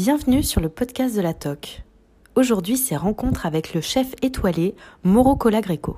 [0.00, 1.82] Bienvenue sur le podcast de la TOC.
[2.36, 5.96] Aujourd'hui, c'est rencontre avec le chef étoilé Moro Colagreco.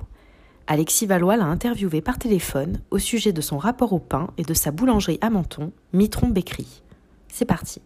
[0.65, 4.55] Alexis Valois l'a interviewé par téléphone au sujet de son rapport au pain et de
[4.55, 6.81] sa boulangerie à Menton, Mitron Bécry.
[7.27, 7.79] C'est parti.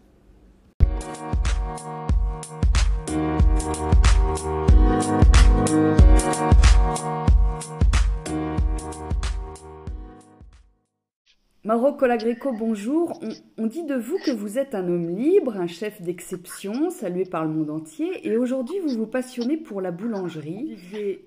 [11.65, 13.19] Mauro Colagreco, bonjour.
[13.57, 17.43] On, dit de vous que vous êtes un homme libre, un chef d'exception, salué par
[17.43, 18.27] le monde entier.
[18.27, 20.77] Et aujourd'hui, vous vous passionnez pour la boulangerie.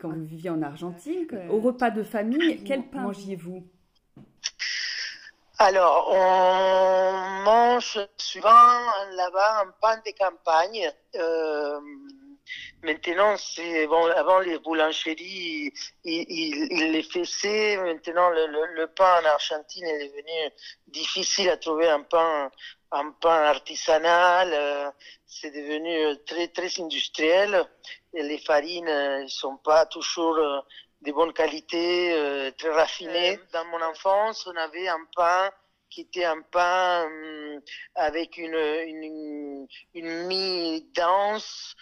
[0.00, 3.64] quand vous viviez en Argentine, au repas de famille, quel pain mangiez-vous?
[5.58, 8.78] Alors, on mange souvent
[9.16, 10.88] là-bas un pain de campagne.
[11.16, 11.80] Euh,
[12.82, 14.06] Maintenant, c'est bon.
[14.06, 15.72] Avant les boulangeries,
[16.04, 17.76] ils, les faisaient.
[17.76, 20.52] Maintenant, le, pain en Argentine est devenu
[20.86, 22.50] difficile à trouver un pain,
[22.92, 24.52] un pain artisanal.
[24.52, 24.90] Euh,
[25.26, 27.64] c'est devenu très très industriel.
[28.14, 30.60] Et les farines ne euh, sont pas toujours euh,
[31.02, 33.40] de bonne qualité, très raffinées.
[33.52, 35.50] Dans mon enfance, on avait un pain
[35.90, 37.60] qui était un pain hum,
[37.94, 41.74] avec une, une, une mie dense,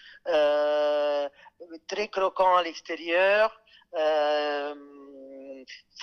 [1.87, 3.61] très croquant à l'extérieur,
[3.95, 4.75] euh,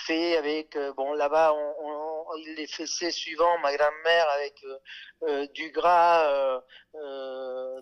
[0.06, 4.56] fait avec, euh, bon là-bas, on, on, il les suivant ma grand-mère avec
[5.24, 6.62] euh, du gras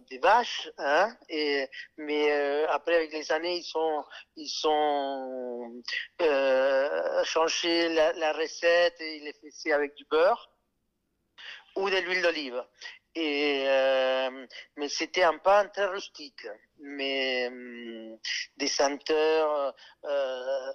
[0.10, 4.04] des vaches, hein, et, mais après avec les années, ils sont,
[4.36, 5.82] ils sont
[7.24, 10.52] changé la, la, recette et les faisaient avec du beurre
[11.76, 12.64] ou de l'huile d'olive.
[13.14, 16.48] Et, euh, mais c'était un pain très rustique,
[16.80, 18.16] mais euh,
[18.56, 20.74] des senteurs euh,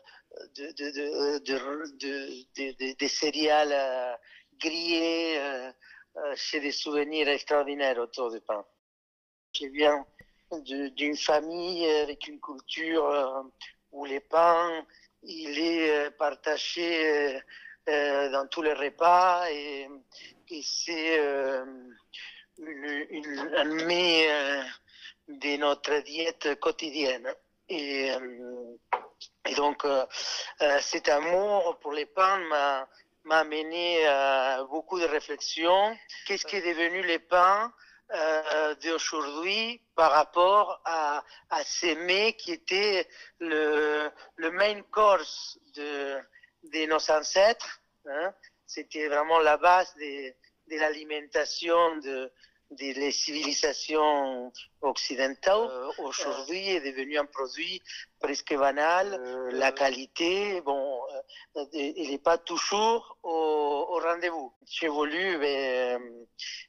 [0.54, 4.14] de, de, de, de, céréales euh,
[4.60, 5.38] grillées.
[5.38, 5.72] Euh,
[6.36, 8.64] c'est des souvenirs extraordinaires autour du pain.
[9.58, 10.04] Je viens
[10.60, 13.44] d'une famille avec une culture
[13.92, 14.86] où les pains,
[15.22, 17.38] il est partagé
[17.86, 19.88] dans tous les repas et
[20.62, 21.20] c'est
[22.58, 24.62] un euh,
[25.28, 27.32] de notre diète quotidienne.
[27.68, 28.76] Et, euh,
[29.48, 30.06] et donc, euh,
[30.80, 32.88] cet amour pour les pains m'a
[33.26, 35.96] m'a amené à beaucoup de réflexions.
[36.26, 37.72] Qu'est-ce qui est devenu les pains
[38.14, 43.08] euh, d'aujourd'hui par rapport à, à ces mets qui étaient
[43.40, 46.20] le, le main course de,
[46.72, 47.80] de nos ancêtres.
[48.08, 48.32] Hein?
[48.64, 50.36] C'était vraiment la base des,
[50.70, 52.30] de l'alimentation de,
[52.70, 55.68] des civilisations occidentales.
[55.70, 57.80] Euh, aujourd'hui est devenu un produit
[58.20, 59.14] presque banal.
[59.14, 61.00] Euh, la qualité, bon,
[61.56, 64.52] euh, elle n'est pas toujours au, au rendez-vous.
[64.66, 65.96] J'ai voulu mais,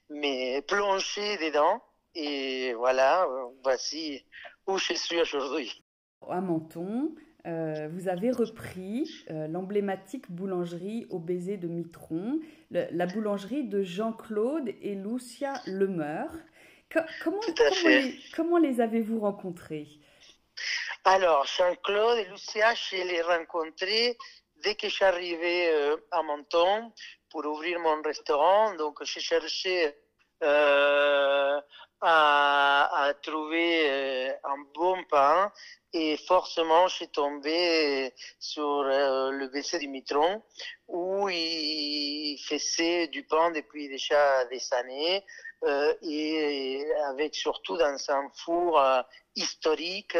[0.09, 1.81] mais plonger dedans
[2.13, 3.27] et voilà,
[3.63, 4.25] voici
[4.65, 5.83] où je suis aujourd'hui.
[6.27, 7.13] À Menton,
[7.47, 12.39] euh, vous avez repris euh, l'emblématique boulangerie au baiser de Mitron,
[12.71, 16.29] la boulangerie de Jean-Claude et Lucia Lemeur.
[17.23, 17.39] comment,
[17.85, 19.87] les, comment, les, avez-vous rencontrés?
[21.05, 24.17] Alors, Jean-Claude et Lucia, je les ai rencontrés
[24.63, 26.91] dès que j'arrivais euh, à Menton
[27.29, 28.75] pour ouvrir mon restaurant.
[28.75, 29.95] Donc, j'ai cherché
[30.41, 31.61] à,
[32.01, 35.51] à, trouver un bon pain
[35.93, 40.43] et forcément, je suis tombé sur euh, le WC du Mitron
[40.87, 45.25] où il faisait du pain depuis déjà des années
[45.63, 49.01] euh, et avec surtout dans un four euh,
[49.35, 50.17] historique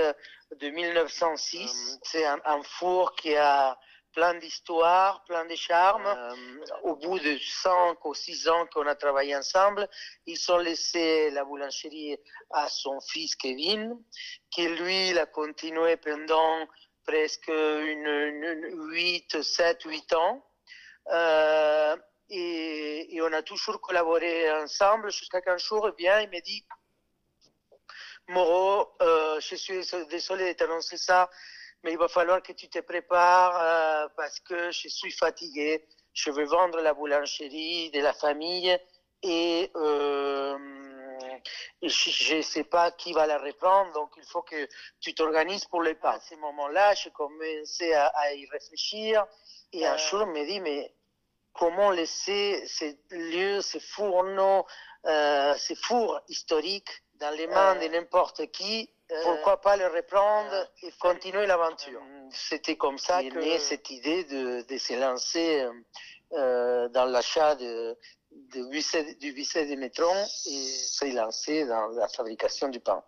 [0.56, 2.00] de 1906.
[2.02, 3.78] C'est un, un, four qui a
[4.18, 6.08] plein d'histoires, plein de charmes.
[6.08, 9.88] Euh, au bout de 5 ou 6 ans qu'on a travaillé ensemble,
[10.26, 12.18] ils ont laissé la boulangerie
[12.50, 13.96] à son fils Kevin,
[14.50, 16.68] qui lui l'a continué pendant
[17.06, 20.44] presque une, une 8, 7, 8 ans.
[21.14, 21.96] Euh,
[22.32, 26.66] et, et, on a toujours collaboré ensemble jusqu'à qu'un jour, eh bien, il me dit,
[28.30, 31.30] Moreau, euh, je suis désolé de t'annoncer ça,
[31.84, 35.86] mais il va falloir que tu te prépares euh, parce que je suis fatigué.
[36.14, 38.78] Je veux vendre la boulangerie de la famille
[39.22, 40.58] et euh,
[41.82, 44.68] je ne sais pas qui va la reprendre, donc il faut que
[45.00, 46.14] tu t'organises pour le pas.
[46.14, 49.26] À ce moment-là, j'ai commencé à, à, y réfléchir
[49.74, 50.94] et un jour, me dit, mais
[51.54, 54.66] comment laisser ces lieux, ces fourneaux,
[55.06, 60.54] euh, ces fours historiques dans les mains de n'importe qui euh, pourquoi pas le reprendre
[60.54, 62.02] euh, et continuer l'aventure?
[62.32, 65.66] C'était comme ça que née cette idée de, de se lancer
[66.34, 67.98] euh, dans l'achat de,
[68.32, 70.14] du bucet, du bucet de métron
[70.46, 73.04] et s'est lancé dans la fabrication du pain.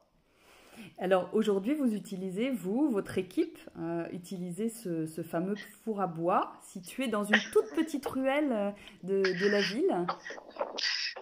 [0.97, 6.53] Alors aujourd'hui, vous utilisez, vous, votre équipe, euh, utilisez ce, ce, fameux four à bois
[6.71, 8.71] situé dans une toute petite ruelle euh,
[9.03, 10.05] de, de la ville?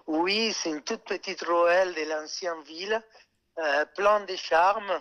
[0.05, 3.01] Oui, c'est une toute petite ruelle de l'ancienne ville,
[3.59, 4.91] euh, plein de charme,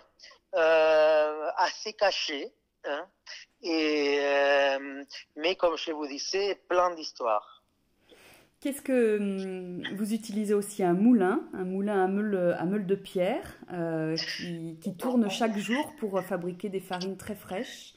[0.55, 2.53] euh, assez cachée,
[2.85, 3.07] hein,
[3.63, 5.05] et, euh,
[5.37, 7.63] mais comme je vous disais, plein d'histoires.
[8.61, 12.95] Qu'est-ce que hum, vous utilisez aussi un moulin, un moulin à meule, à meule de
[12.95, 13.59] pierre
[14.39, 17.97] qui, qui, tourne chaque jour pour fabriquer des farines très fraîches?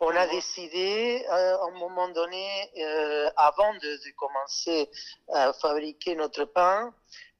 [0.00, 4.90] On a décidé euh, à un moment donné, euh, avant de, de, commencer
[5.32, 6.94] à fabriquer notre pain,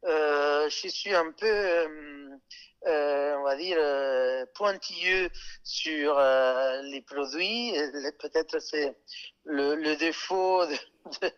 [0.05, 1.87] euh, je suis un peu,
[2.87, 3.79] on va dire,
[4.55, 5.31] pointilleux
[5.63, 6.19] sur
[6.83, 7.73] les produits.
[8.19, 8.95] Peut-être c'est
[9.45, 10.73] le, le, défaut de,
[11.21, 11.31] de,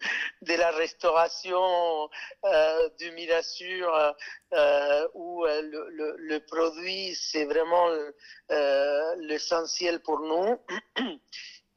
[0.42, 2.08] de, la restauration
[2.44, 4.14] euh, du Mirassure
[4.52, 7.88] euh, où euh, le, le, le, produit c'est vraiment
[9.18, 10.58] l'essentiel pour nous.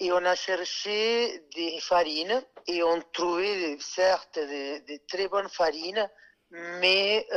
[0.02, 6.10] Et on a cherché des farines et on trouvait certes des, des très bonnes farines,
[6.52, 7.28] mais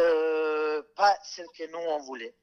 [0.97, 2.35] pas celles que nous on voulait.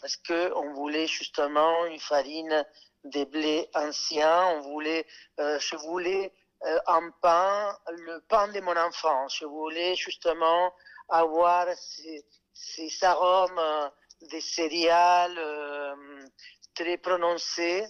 [0.00, 2.66] Parce que on voulait justement une farine
[3.04, 5.06] des blés anciens, on voulait,
[5.38, 6.32] je voulais
[6.64, 9.26] euh, un pain, le pain de mon enfant.
[9.28, 10.72] Je voulais justement
[11.08, 12.24] avoir ces,
[12.54, 13.88] ces arômes euh,
[14.30, 15.94] des céréales euh,
[16.74, 17.84] très prononcés.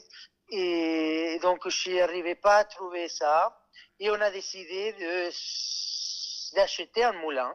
[0.48, 3.58] Et donc, je n'arrivais pas à trouver ça.
[3.98, 5.30] Et on a décidé de
[6.54, 7.54] d'acheter un moulin,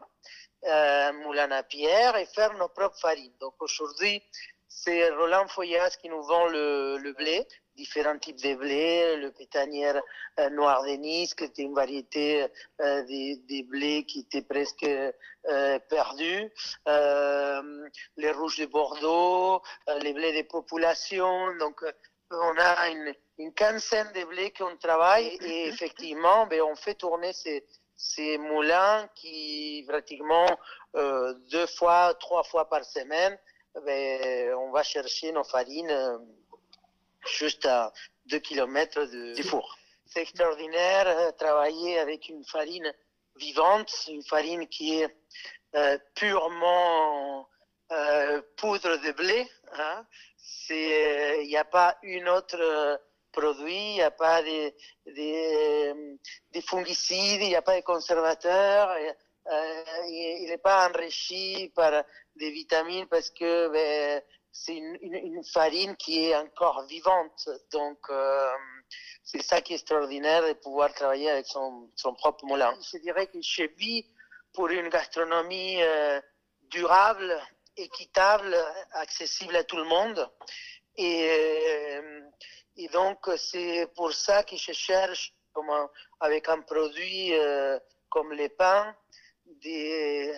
[0.65, 3.33] un moulin à pierre et faire nos propres farines.
[3.39, 4.21] Donc aujourd'hui,
[4.67, 10.01] c'est Roland Foyas qui nous vend le, le blé différents types de blé, le pétanière
[10.39, 12.47] euh, noir de Nice, qui était une variété
[12.81, 16.51] euh, des, des blés qui était presque euh, perdu,
[16.87, 17.87] euh,
[18.17, 21.55] les rouges de Bordeaux, euh, les blés des populations.
[21.57, 21.85] Donc,
[22.31, 27.31] on a une, une quinzaine de blés qu'on travaille et effectivement, ben, on fait tourner
[27.31, 27.63] ces,
[27.97, 30.45] ces moulins qui pratiquement
[30.93, 33.37] deux fois, trois fois par semaine,
[33.85, 36.19] ben, on va chercher nos farines
[37.27, 37.91] juste à
[38.25, 39.77] deux kilomètres de, du four.
[40.05, 42.93] C'est extraordinaire euh, travailler avec une farine
[43.35, 45.17] vivante, une farine qui est
[45.75, 47.47] euh, purement
[47.91, 49.49] euh, poudre de blé.
[49.73, 50.05] Hein.
[50.37, 52.99] C'est, il n'y a pas une autre
[53.37, 54.73] produit, il n'y a pas des
[55.05, 56.17] de,
[56.53, 58.89] de fongicides, il n'y a pas de conservateurs.
[60.07, 62.03] Il n'est pas enrichi par
[62.35, 67.49] des vitamines parce que ben, c'est une, farine qui est encore vivante.
[67.71, 68.49] Donc, euh,
[69.23, 72.73] c'est ça qui est extraordinaire de pouvoir travailler avec son, son propre moulin.
[72.91, 74.05] Je dirais que je vis
[74.53, 76.19] pour une gastronomie euh,
[76.69, 77.39] durable,
[77.77, 78.57] équitable,
[78.93, 80.27] accessible à tout le monde.
[80.95, 82.26] Et, euh,
[82.77, 85.71] et donc, c'est pour ça que je cherche, comme
[86.19, 87.79] avec un produit euh,
[88.09, 88.95] comme les pains,
[89.45, 90.31] de,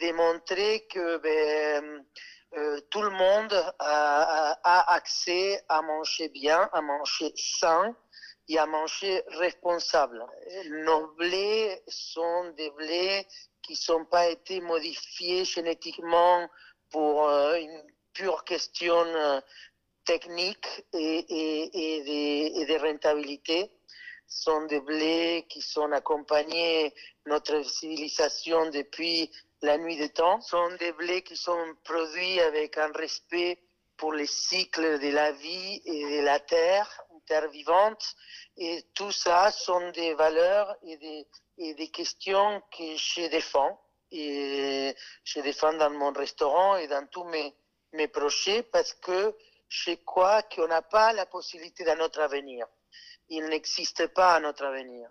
[0.00, 2.04] démontrer que ben,
[2.56, 7.94] euh, tout le monde a, a, accès à manger bien, à manger sain
[8.48, 10.24] et à manger responsable.
[10.70, 13.26] Nos blés sont des blés
[13.60, 16.48] qui ne sont pas été modifiés génétiquement
[16.90, 17.82] pour euh, une
[18.14, 19.04] pure question
[20.10, 23.70] euh, technique et, et, et, de, et de rentabilité
[24.28, 26.92] sont des blés qui sont accompagnés
[27.26, 29.30] notre civilisation depuis
[29.62, 30.40] la nuit des temps.
[30.40, 33.58] sont des blés qui sont produits avec un respect
[33.96, 38.14] pour les cycles de la vie et de la terre, une terre vivante.
[38.56, 41.26] Et tout ça sont des valeurs et des,
[41.58, 43.80] et des questions que je défends.
[44.10, 44.94] Et
[45.24, 47.54] je défends dans mon restaurant et dans tous mes,
[47.92, 49.34] mes projets parce que
[49.68, 52.66] je crois qu'on n'a pas la possibilité d'un autre avenir
[53.28, 55.08] il n'existe pas notre avenir.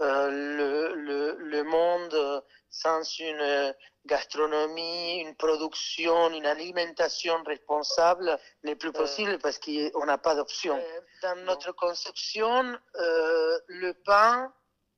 [0.00, 8.92] Euh, le, le, le, monde sans une gastronomie, une production, une alimentation responsable n'est plus
[8.92, 10.76] possible euh, parce qu'on n'a pas d'option.
[10.76, 14.52] Euh, dans notre conception, euh, le pain,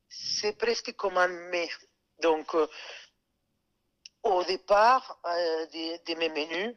[0.08, 1.70] c'est presque comme un mets.
[2.20, 2.66] Donc, euh,
[4.24, 6.74] au départ de, de mes menus,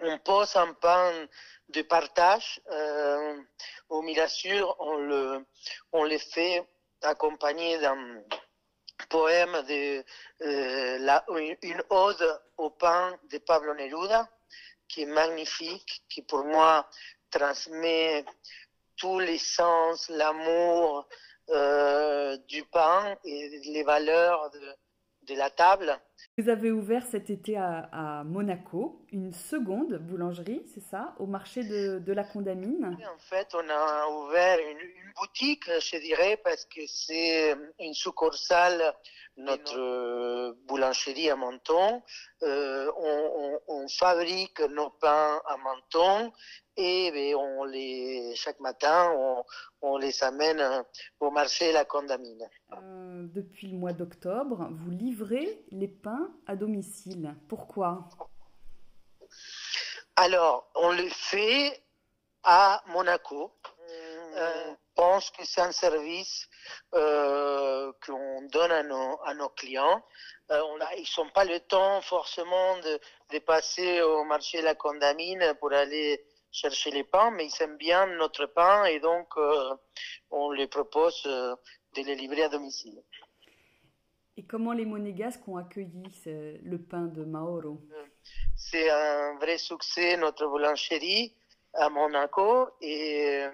[0.00, 1.28] on pose un pain
[1.68, 2.60] de partage.
[2.70, 3.40] Euh,
[3.88, 5.44] au Mirassure, on le,
[5.92, 6.66] on le fait
[7.02, 8.22] accompagné d'un
[9.08, 10.04] poème de
[10.42, 14.28] euh, une ode au pain de Pablo Neruda,
[14.88, 16.88] qui est magnifique, qui pour moi
[17.30, 18.24] transmet
[18.96, 21.08] tous les sens, l'amour,
[21.48, 24.76] euh, du pain et les valeurs de,
[25.22, 25.98] de la table.
[26.38, 31.62] Vous avez ouvert cet été à, à Monaco une seconde boulangerie, c'est ça, au marché
[31.64, 32.96] de, de, la Condamine?
[33.14, 38.94] En fait, on a ouvert une, une boutique, je dirais, parce que c'est une succursale
[39.36, 42.02] notre boulangerie à Menton.
[42.42, 46.32] Euh, on, on, on, fabrique nos pains à Menton
[46.76, 49.44] et ben, on les, chaque matin, on,
[49.82, 50.62] on, les amène
[51.20, 52.48] au marché La Condamine.
[52.72, 56.11] Euh, depuis le mois d'octobre, vous livrez les pains
[56.46, 57.34] à domicile.
[57.48, 58.08] Pourquoi?
[60.16, 61.82] Alors, on le fait
[62.42, 63.52] à Monaco.
[64.36, 66.48] Euh, pense que c'est un service
[66.94, 70.04] euh, qu'on donne à nos, à nos clients.
[70.50, 73.00] Euh, on a, ils n'ont pas le temps forcément de,
[73.32, 77.78] de passer au marché de la Condamine pour aller chercher les pains, mais ils aiment
[77.78, 79.74] bien notre pain et donc euh,
[80.30, 81.54] on les propose euh,
[81.96, 83.02] de les livrer à domicile.
[84.38, 87.82] Et comment les monégasques ont accueilli le pain de Mauro
[88.56, 91.34] C'est un vrai succès, notre boulangerie
[91.74, 93.50] à Monaco et euh,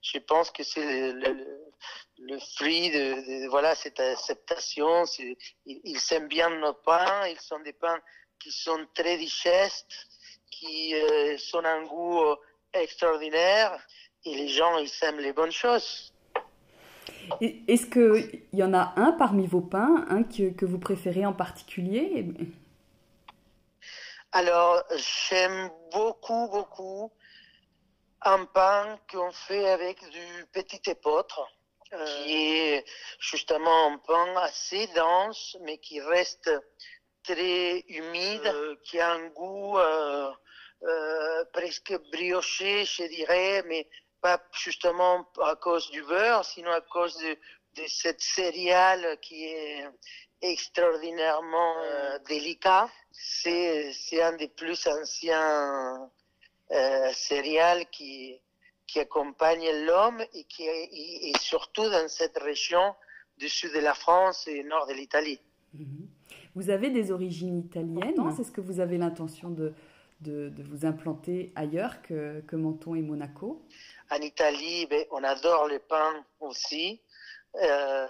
[0.00, 5.04] je pense que c'est le, fruit de, de, voilà cette acceptation.
[5.18, 8.00] Ils, ils aiment bien nos pains, ils sont des pains
[8.38, 10.08] qui sont très digestes,
[10.50, 12.36] qui euh, sont un goût euh,
[12.72, 13.78] extraordinaire
[14.24, 16.14] et les gens ils aiment les bonnes choses.
[17.40, 21.32] Est-ce qu'il y en a un parmi vos pains, un que, que vous préférez en
[21.32, 22.26] particulier?
[24.32, 24.82] Alors,
[25.28, 27.12] j'aime beaucoup, beaucoup
[28.22, 31.40] un pain qu'on fait avec du petit épeautre,
[31.92, 32.04] euh...
[32.04, 32.84] qui est
[33.18, 36.50] justement un pain assez dense, mais qui reste
[37.22, 40.30] très humide, euh, qui a un goût euh,
[40.82, 43.88] euh, presque brioché, je dirais, mais
[44.20, 47.36] pas justement à cause du beurre, sinon à cause de,
[47.80, 49.84] de cette céréale qui est
[50.42, 52.88] extraordinairement euh, délicat.
[53.12, 56.10] C'est, c'est un des plus anciens
[56.70, 58.40] euh, céréales qui,
[58.86, 62.94] qui accompagne l'homme et qui est et, et surtout dans cette région
[63.38, 65.40] du sud de la France et nord de l'Italie.
[66.54, 68.14] Vous avez des origines italiennes.
[68.38, 69.72] Est-ce que vous avez l'intention de,
[70.20, 73.62] de, de, vous implanter ailleurs que, que Menton et Monaco?
[74.10, 77.00] En Italie, ben, on adore le pain aussi.
[77.56, 78.06] Euh,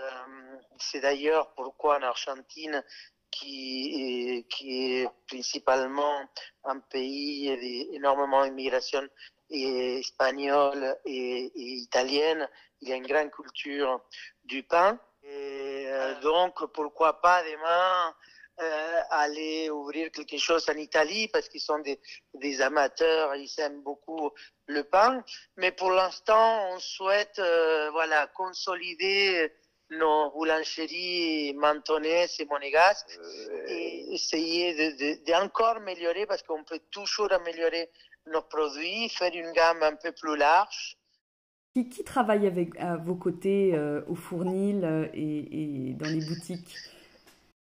[0.78, 2.82] c'est d'ailleurs pourquoi en Argentine,
[3.30, 6.28] qui est, principalement
[6.64, 7.56] un pays
[7.92, 9.02] d'énormément d'immigration
[9.50, 12.48] espagnole et, italienne,
[12.80, 14.00] il y a une grande culture
[14.44, 14.98] du pain.
[15.24, 18.14] Euh, donc, pourquoi pas demain
[18.60, 22.00] euh, aller ouvrir quelque chose en Italie parce qu'ils sont des,
[22.34, 24.30] des, amateurs, ils aiment beaucoup
[24.66, 25.24] le pain.
[25.56, 29.52] Mais pour l'instant, on souhaite euh, voilà consolider
[29.90, 33.64] nos boulangeries mentonnaises et monégasques euh...
[33.68, 37.90] et essayer d'encore de, de, améliorer parce qu'on peut toujours améliorer
[38.26, 40.96] nos produits, faire une gamme un peu plus large.
[41.74, 46.24] Qui, qui travaille avec à vos côtés euh, au fournil euh, et, et, dans les
[46.24, 46.76] boutiques?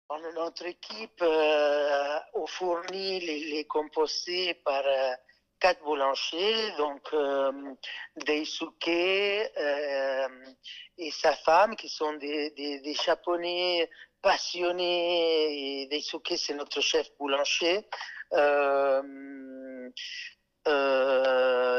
[0.09, 5.13] Notre équipe euh, au fournil est, est composée par euh,
[5.59, 7.51] quatre boulangers, donc euh,
[8.15, 10.29] Daisuke euh,
[10.97, 13.91] et sa femme, qui sont des, des, japonais
[14.23, 15.83] passionnés.
[15.83, 17.85] Et Daisuke, c'est notre chef boulanger.
[18.33, 19.03] Euh,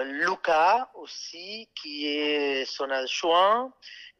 [0.03, 3.73] Luca aussi, qui est son adjoint,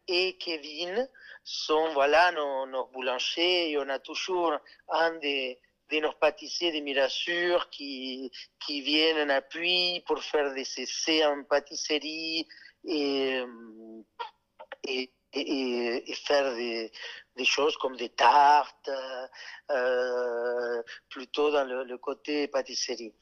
[0.08, 1.10] et Kevin
[1.48, 3.72] sont voilà nos, nos boulangers.
[3.72, 4.54] Et on a toujours
[4.89, 10.68] un des de nos pâtissiers de Mirassure qui, qui viennent en appui pour faire des
[10.82, 12.46] essais en pâtisserie
[12.84, 13.42] et,
[14.84, 16.92] et, et, faire des,
[17.46, 18.92] choses comme des tartes,
[19.72, 23.13] euh, plutôt dans le, le, côté pâtisserie.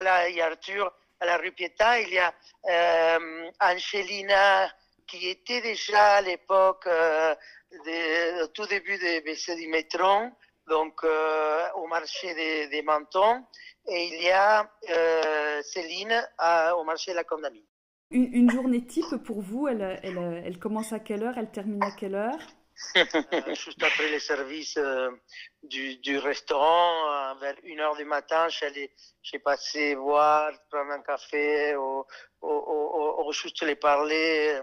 [0.00, 2.34] Là, il y a Arthur à la rue Pietà, il y a
[2.68, 4.72] euh, Angelina
[5.06, 7.34] qui était déjà à l'époque, euh,
[8.42, 10.32] au tout début de BC du Métron,
[10.68, 13.44] donc euh, au marché des, des Mentons,
[13.88, 16.22] et il y a euh, Céline
[16.76, 17.64] au marché de la Condamine.
[18.10, 22.14] Une, journée type pour vous, elle, elle, commence à quelle heure, elle termine à quelle
[22.14, 22.38] heure?
[22.96, 23.04] Euh,
[23.54, 25.10] Juste après les services euh,
[25.62, 32.04] du, du, restaurant, vers une heure du matin, j'ai passé voir, prendre un café ou,
[32.42, 34.60] ou, ou, ou juste les parler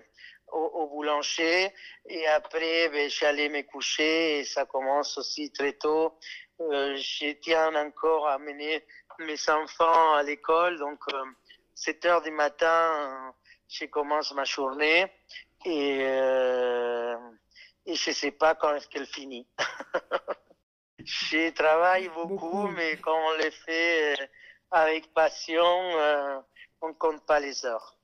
[0.52, 1.74] au, au, boulanger.
[2.08, 6.18] Et après ben, j'allais me coucher et ça commence aussi très tôt.
[6.62, 8.86] Euh, je tiens encore à amener
[9.20, 10.78] mes enfants à l'école.
[10.80, 11.24] Donc euh,
[11.76, 13.34] 7 heures du matin
[13.70, 15.06] je commence ma journée.
[15.66, 17.16] Et, euh,
[17.90, 19.48] et je sais pas quand est-ce qu'elle finit.
[21.04, 22.68] je travaille beaucoup, Beaucoup.
[22.68, 24.26] mais quand on le fait euh,
[24.72, 26.40] avec passion, euh,
[26.82, 27.96] on compte pas les heures.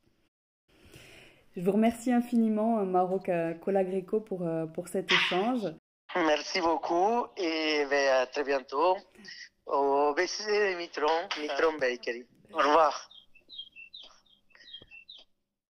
[1.56, 5.62] Je vous remercie infiniment, euh, Mauro Ca- Colagreco, pour, pour cet échange.
[6.16, 8.98] Merci beaucoup et ben, à très bientôt
[9.66, 12.26] au BCC de Mitron, Mitron Bakery.
[12.54, 13.10] Au revoir.